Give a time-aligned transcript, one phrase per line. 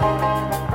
[0.00, 0.67] Música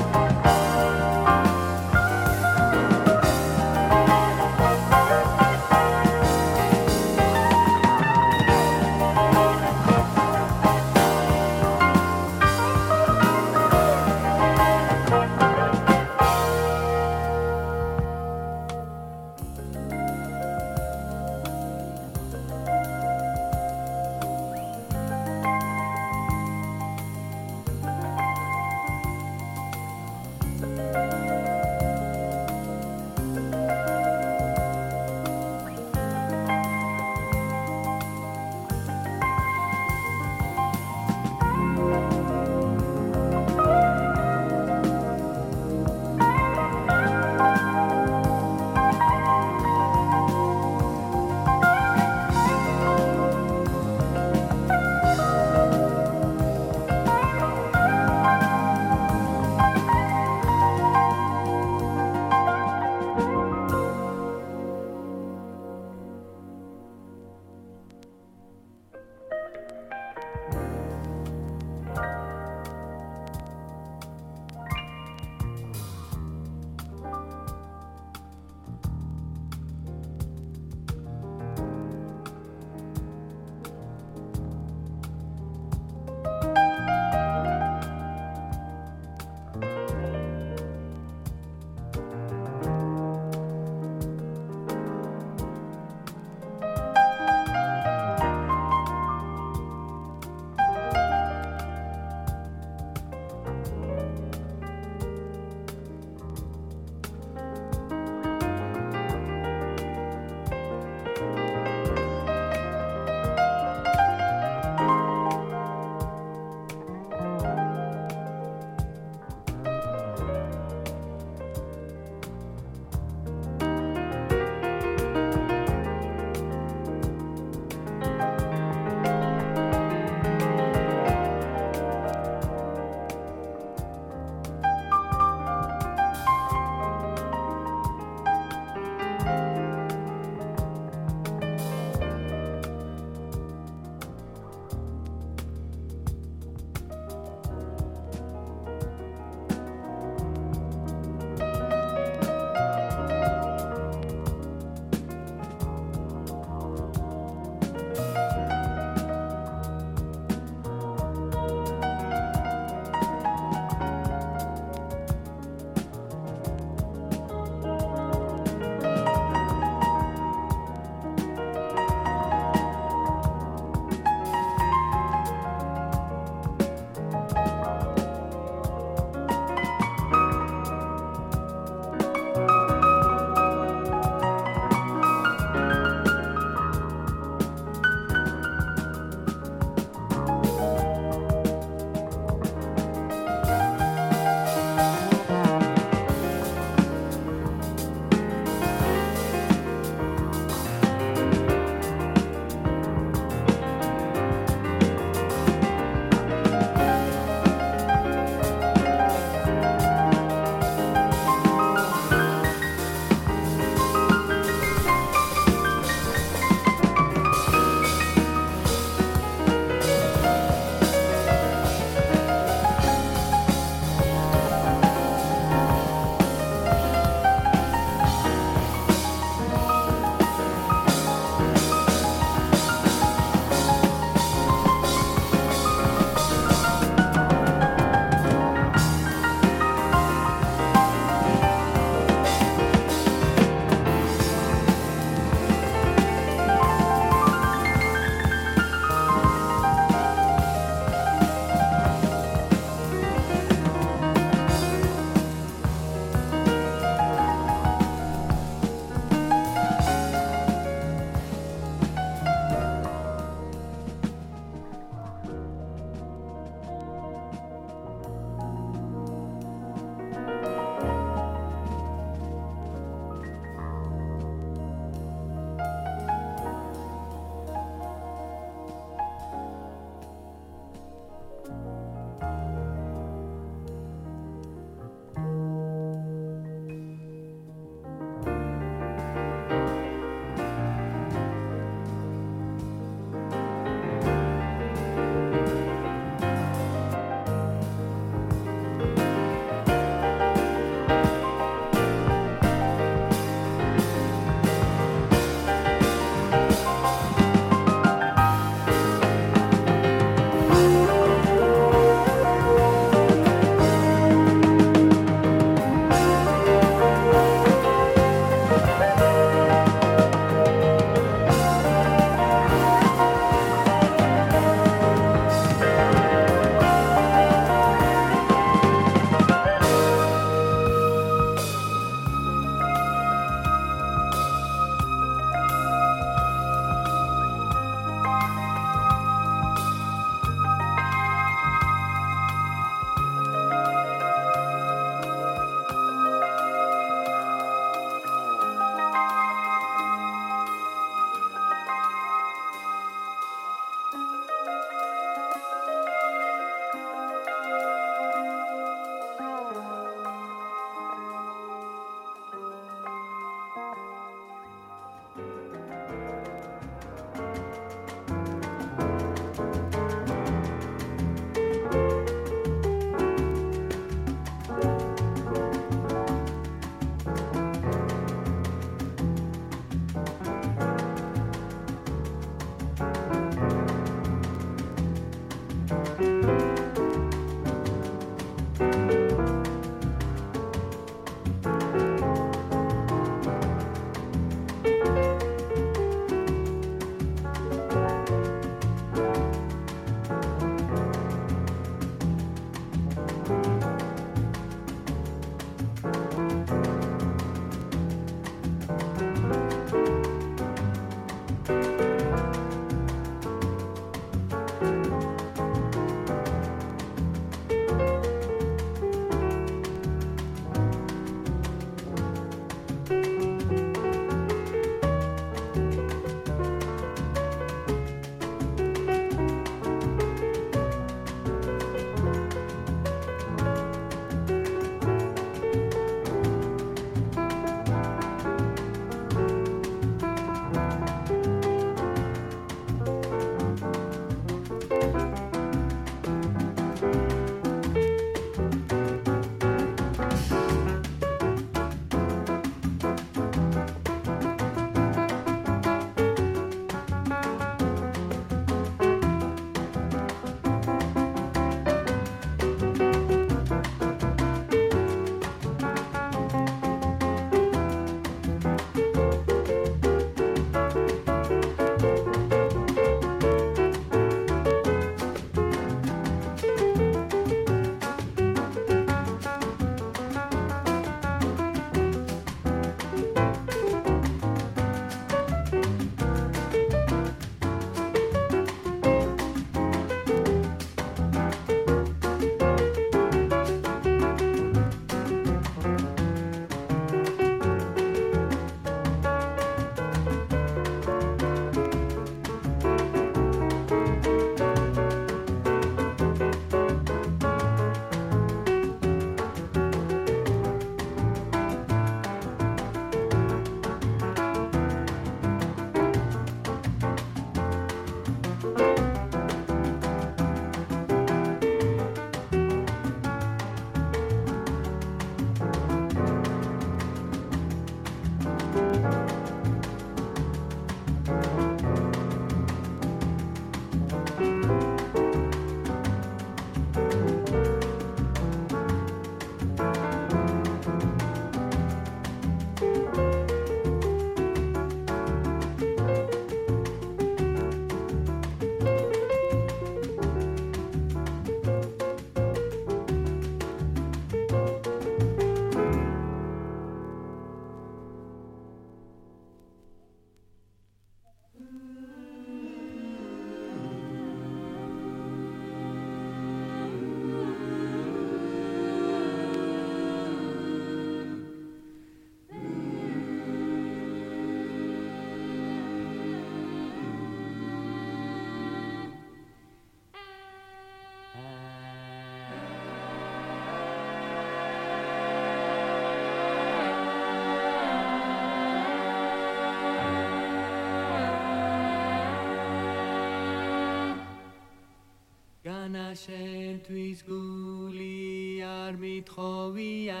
[596.00, 600.00] შენთვის გული არ მithოვია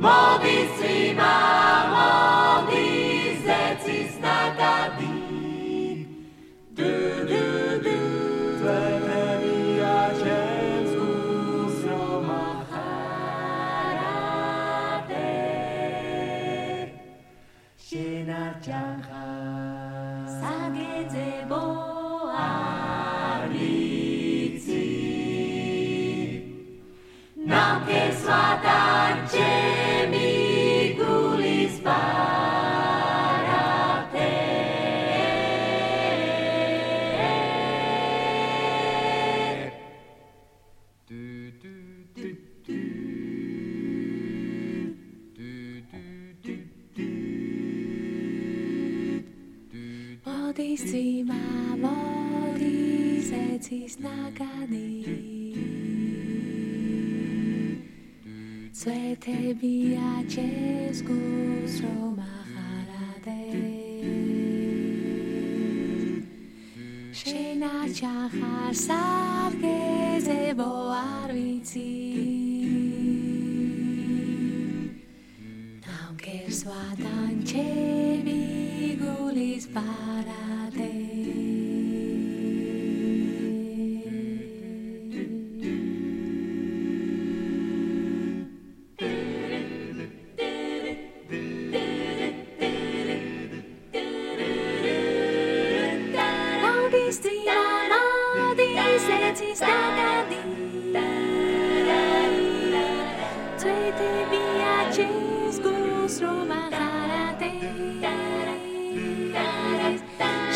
[0.00, 0.59] Mobile.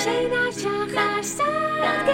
[0.05, 2.14] 谁拿着哈萨？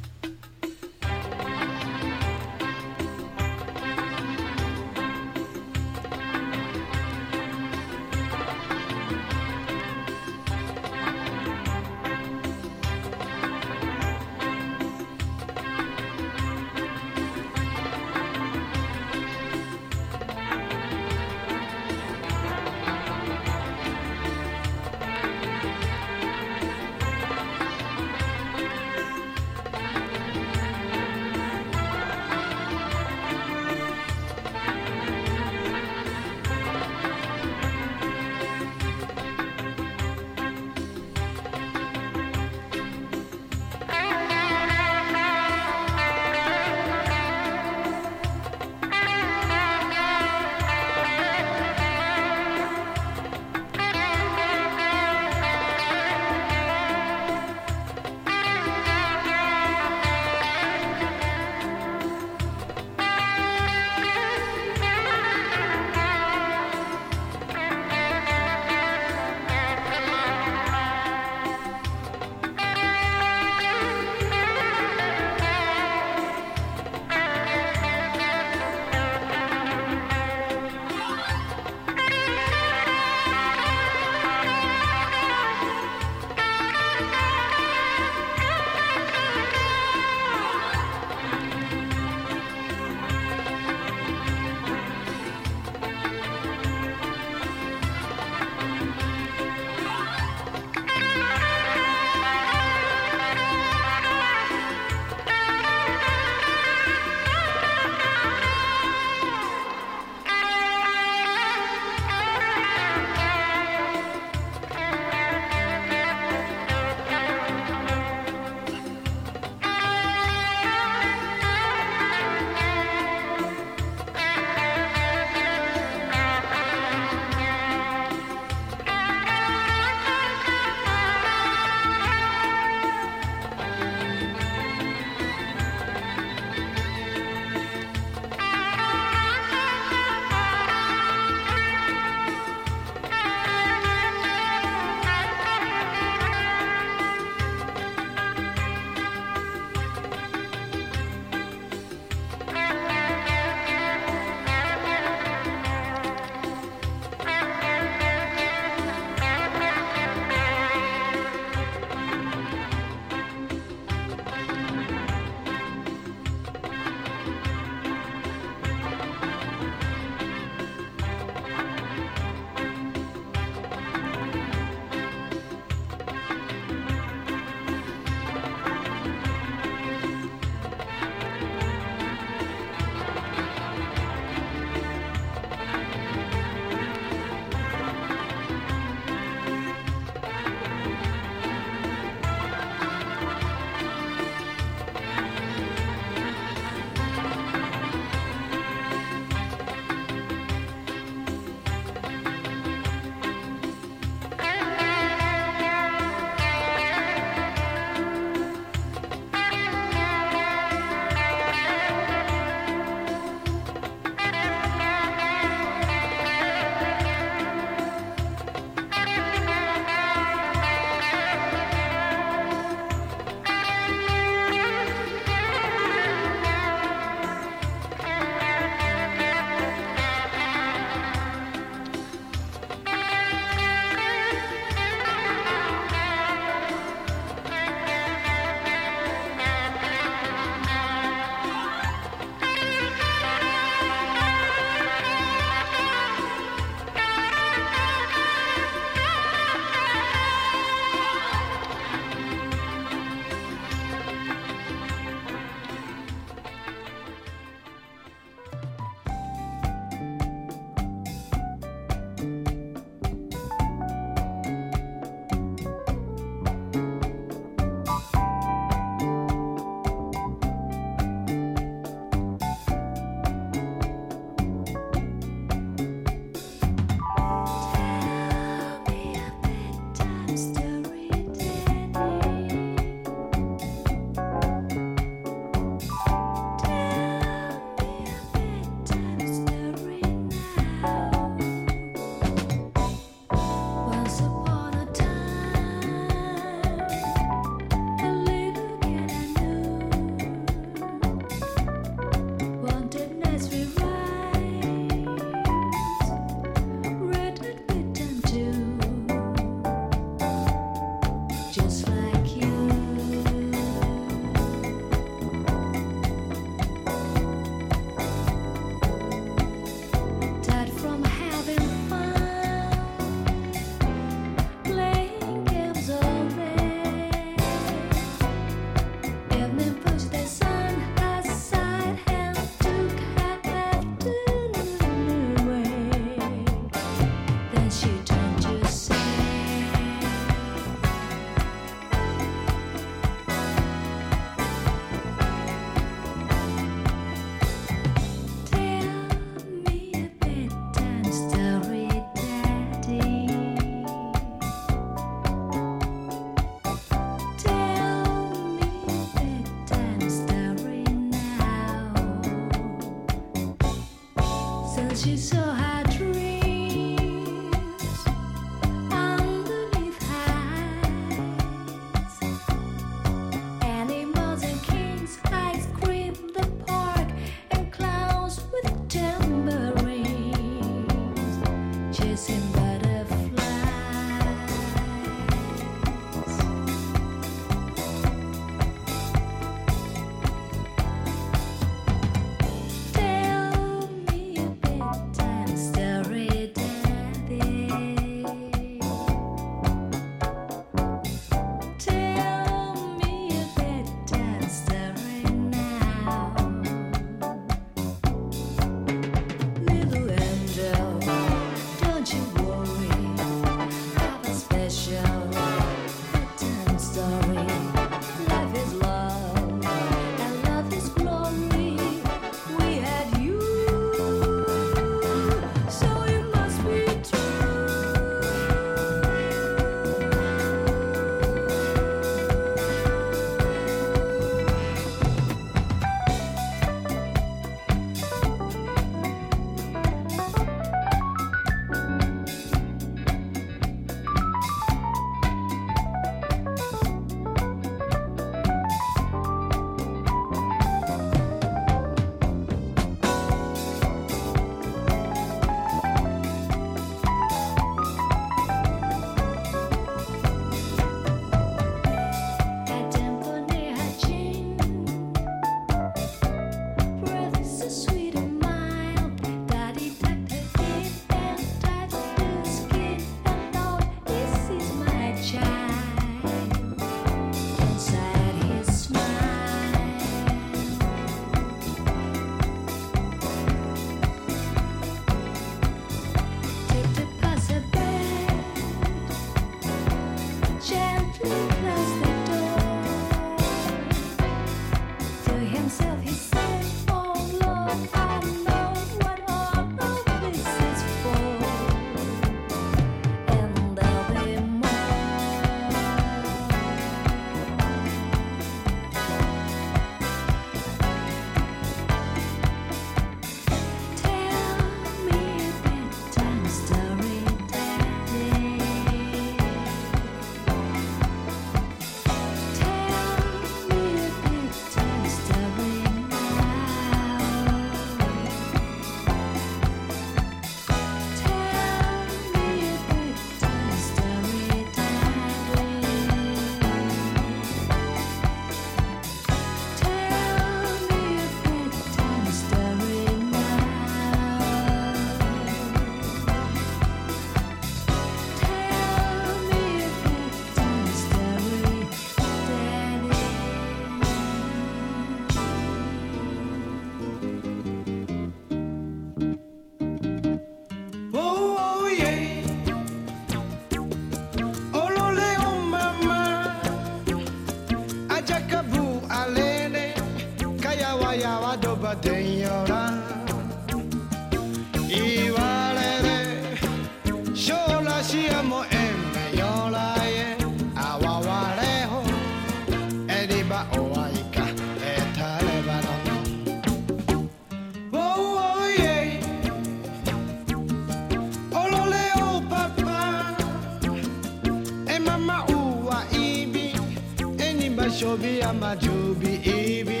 [597.90, 600.00] shobi ama jobi ibi.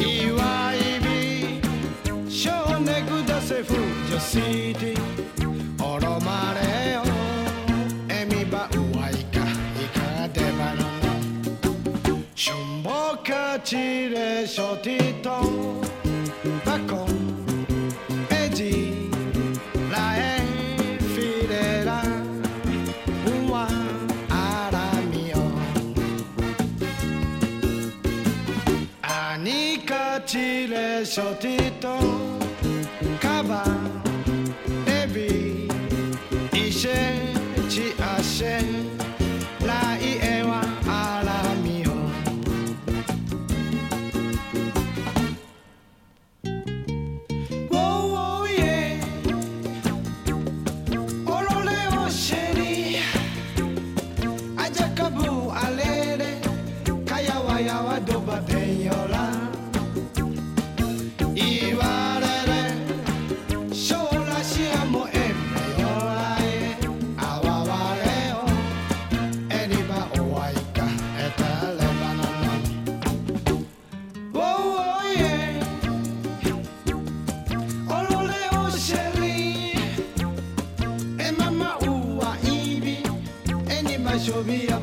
[0.00, 1.60] Iwa ibi
[2.30, 4.94] shone kudasai fujo city
[5.78, 7.02] oromare yo
[8.18, 9.46] emi ba uai ka
[9.84, 10.88] ika deba no.
[12.34, 15.36] Shombo ka chire shotito
[16.64, 17.19] bakon
[31.10, 32.19] shortito.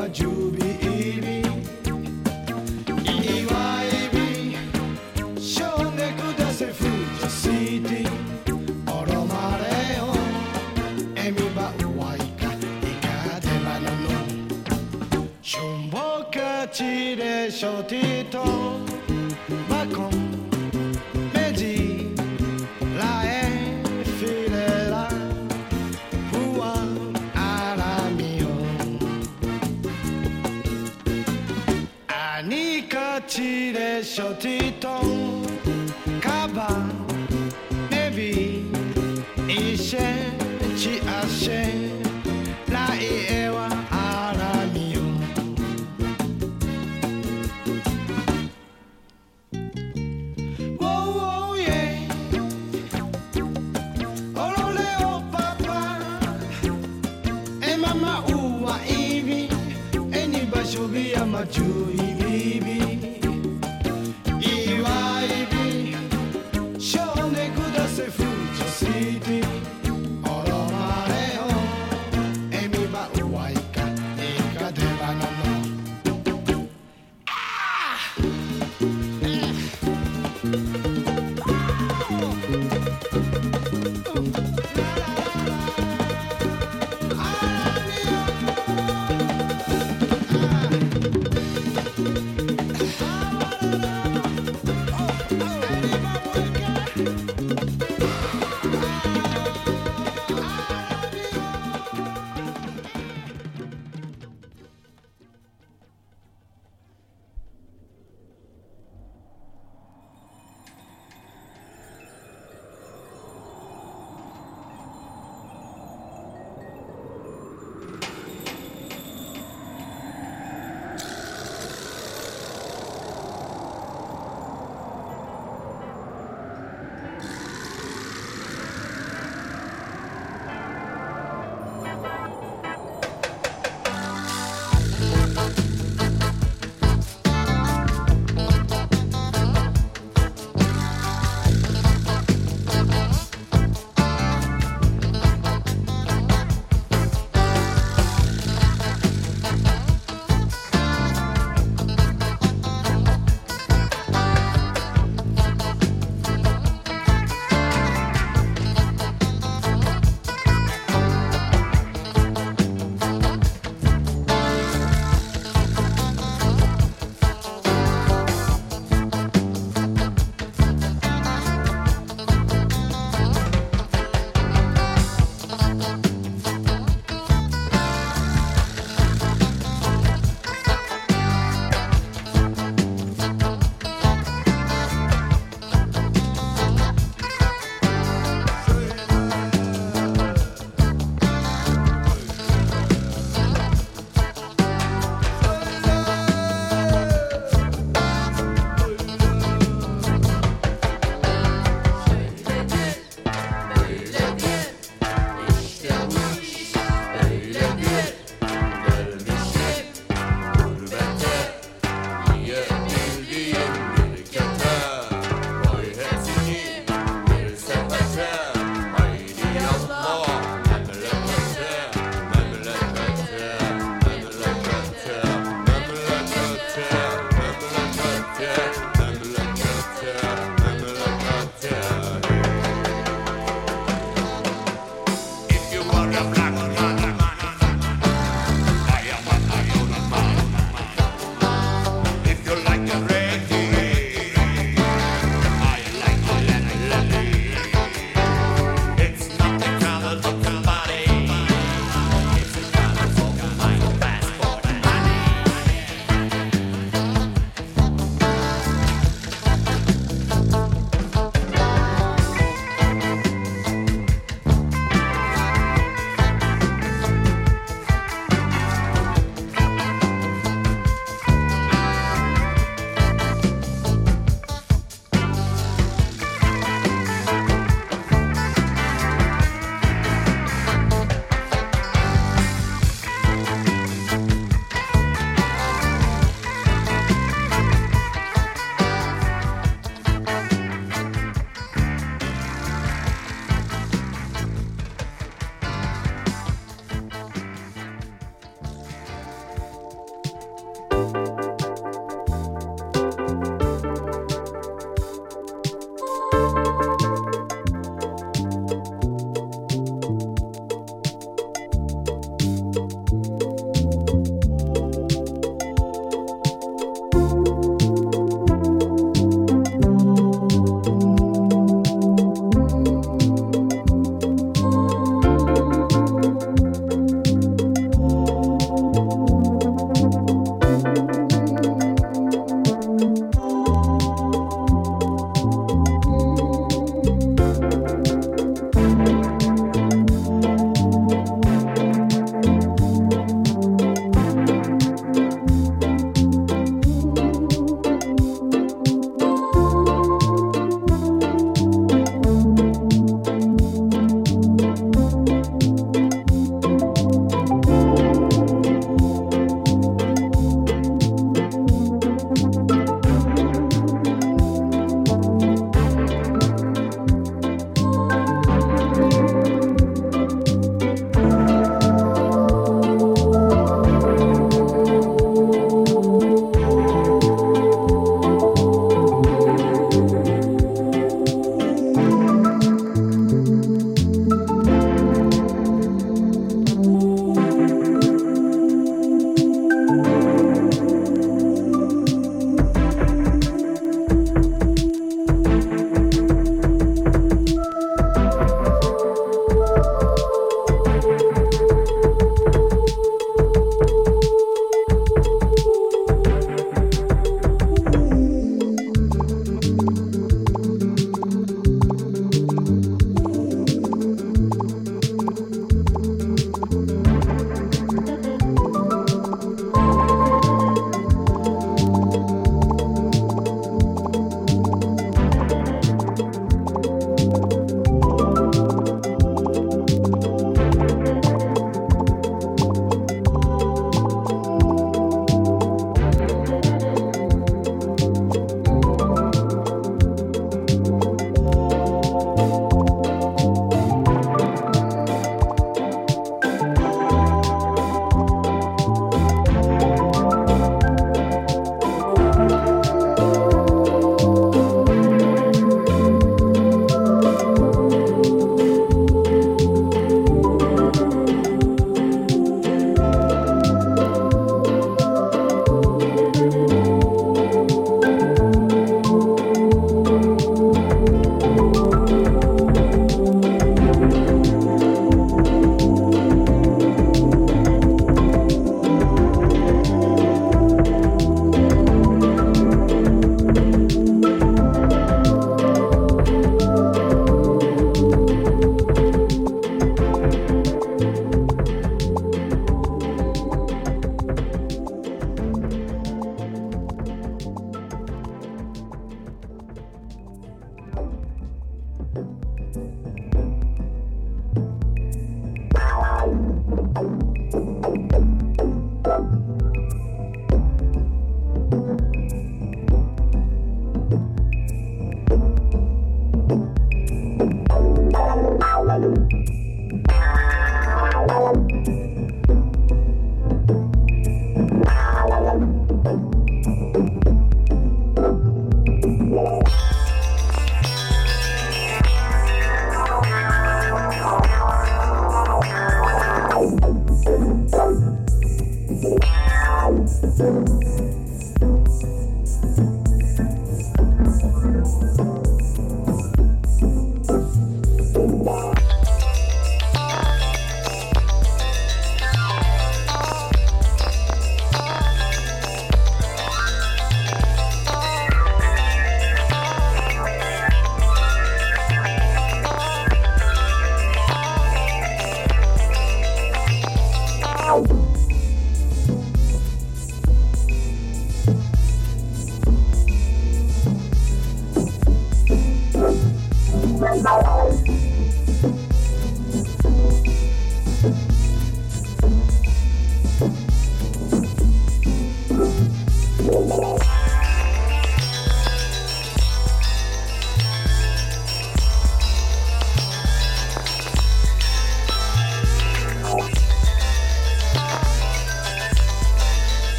[0.00, 0.39] my um jewel.